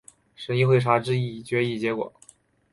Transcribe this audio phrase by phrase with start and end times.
[0.03, 0.05] 审查
[0.67, 2.11] 会议之议决结果